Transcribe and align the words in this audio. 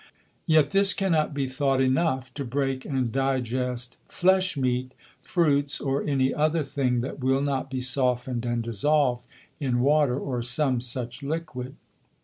Yet 0.47 0.71
this 0.71 0.95
cannot 0.95 1.31
be 1.31 1.45
thought 1.47 1.79
enough 1.79 2.33
to 2.33 2.43
break 2.43 2.85
and 2.85 3.11
digest 3.11 3.97
Flesh 4.07 4.57
meat, 4.57 4.93
Fruits, 5.21 5.79
or 5.79 6.01
any 6.03 6.33
other 6.33 6.63
thing 6.63 7.01
that 7.01 7.19
will 7.19 7.41
not 7.41 7.69
be 7.69 7.81
softned 7.81 8.43
and 8.43 8.63
dissolv'd 8.63 9.27
in 9.59 9.79
Water, 9.79 10.17
or 10.19 10.41
some 10.41 10.81
such 10.81 11.21
Liquid. 11.21 11.75